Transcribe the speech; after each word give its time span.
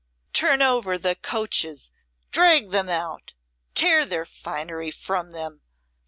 "Turn 0.33 0.63
over 0.63 0.97
the 0.97 1.13
coaches! 1.13 1.91
Drag 2.31 2.71
them 2.71 2.89
out! 2.89 3.33
Tear 3.75 4.03
their 4.03 4.25
finery 4.25 4.89
from 4.89 5.31
them! 5.31 5.61